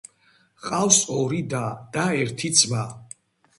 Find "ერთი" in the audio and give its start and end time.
2.25-2.53